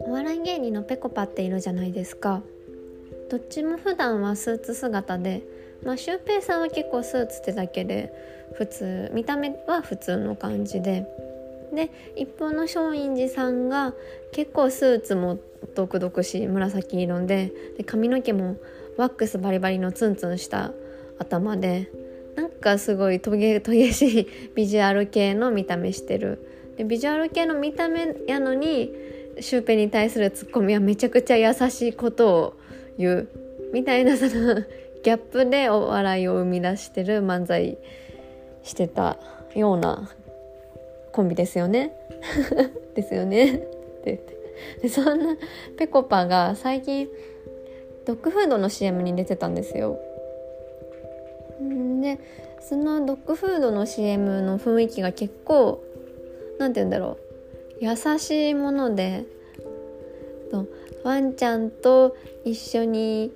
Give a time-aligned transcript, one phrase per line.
[0.00, 2.42] お笑い芸人のぺこぱっているじゃないですか。
[3.30, 5.42] どっちも普段はスーツ姿で
[5.84, 8.12] まあシュウペイさんは結構スーツってだけで
[8.54, 11.06] 普通見た目は普通の感じで。
[11.74, 13.92] で一方の松陰寺さんが
[14.32, 15.38] 結構スーツも
[15.74, 18.56] 独々し紫色でで髪の毛も
[18.96, 20.72] ワックスバリバリのツンツンした
[21.18, 21.90] 頭で
[22.68, 26.74] かすごいトゲトゲしいビジュアル系の見た目してる。
[26.76, 28.92] でビジュアル系の見た目やのに
[29.40, 32.60] シュウペイに対するツッコミはめちゃくちゃ優しいことを
[32.98, 33.28] 言う。
[33.72, 37.78] みたいなそのギャップでお笑いを生み出してる漫才
[38.62, 39.18] してた
[39.54, 40.10] ような
[41.12, 41.92] コンビですよね。
[42.94, 43.54] ですよね。
[43.54, 43.66] って
[44.04, 44.38] 言って。
[44.82, 45.36] でそんな
[45.78, 47.08] ぺこぱが最近
[48.04, 49.98] ドッグフードの CM に出てたんですよ。
[52.00, 52.18] で
[52.60, 55.82] そのドッグフードの CM の雰囲気が結構
[56.58, 57.18] 何て言うんだろ
[57.80, 57.84] う。
[57.84, 59.24] 優しいもので
[61.04, 63.32] ワンちゃんと一緒に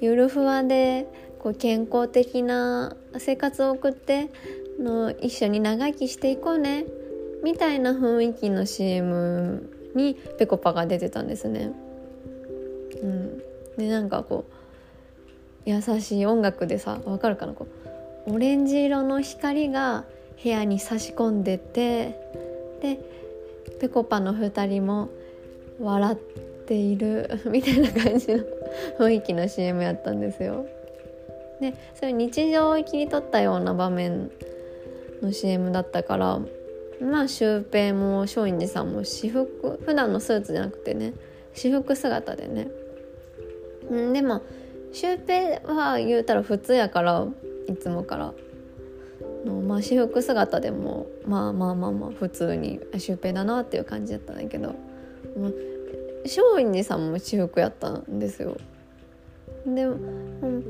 [0.00, 1.06] ゆるふわで
[1.38, 4.30] こう健康的な生活を送って
[4.78, 6.84] の一緒に長生きしていこうね
[7.42, 11.72] みたいな雰囲気の CM にぺこぱが出てたんですね。
[13.02, 13.38] うん、
[13.78, 14.44] でなんかこ
[15.66, 17.79] う優しい音楽でさわかるかなこう。
[18.26, 20.04] オレンジ色の光が
[20.42, 22.18] 部屋に差し込んでて
[22.80, 22.98] で
[23.80, 25.08] ぺこぱの2人も
[25.80, 28.44] 笑っている みたいな感じの
[28.98, 30.66] 雰囲気の CM やったんですよ。
[31.60, 34.30] でそれ日常を切り取ったような場面
[35.20, 36.40] の CM だったから
[37.02, 41.12] まあシュウペイも松陰寺さんも私服普段のスーツじゃなくてね
[41.54, 42.68] 私服姿でね
[43.92, 44.40] んでも
[44.92, 47.26] シュウペイは言うたら普通やから
[47.70, 48.34] いつもから。
[49.44, 54.74] のまあ私服姿でもまあまあまあまあ普通にシュウペイだなっていう感じだったんだけど、
[55.38, 55.50] まあ、
[56.24, 58.56] 松陰寺さんも私服やったんですよ。
[59.66, 59.90] で、う
[60.46, 60.64] ん、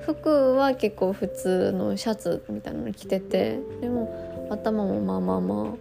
[0.00, 5.74] 服は結構普通のシャツみたいなの着ててでも頭もまあまあま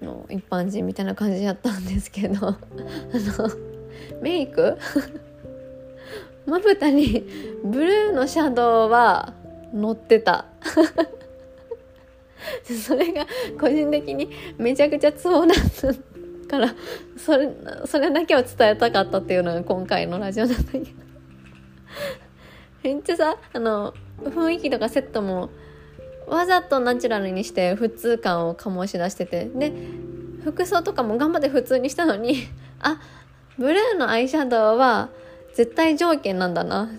[0.00, 2.48] あの一般人みたいな感じやったんですけど。
[2.48, 2.58] あ
[3.12, 3.50] の
[4.20, 4.76] メイク？
[6.46, 7.24] まぶたに
[7.64, 9.32] ブルーのシャドウは
[9.72, 10.46] 乗ってた。
[12.64, 13.26] それが
[13.58, 14.28] 個人的に
[14.58, 15.56] めちゃくちゃツボだっ
[16.48, 16.74] たから
[17.16, 17.48] それ
[17.86, 20.84] それだけを伝えたかったっていうのが今回のラジオなんだけど。
[22.82, 23.94] めっちゃさあの
[24.24, 25.50] 雰囲気とかセットも
[26.26, 29.50] わざとナチュラルにして普通感を醸し出してて。
[29.54, 29.72] で
[30.42, 32.48] 服装とかも頑張って普通にしたのに
[32.80, 33.00] あ
[33.58, 35.08] ブルーのアイシャドウは
[35.54, 36.90] 絶対条件なんだな。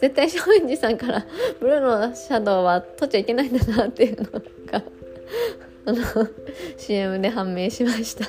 [0.00, 1.26] 絶対松陰寺さんから
[1.60, 4.40] ブルーのシャドウは取っちゃいけないんだなっていうの
[4.70, 4.82] が
[5.86, 6.28] あの
[6.76, 8.26] CM で判明しました。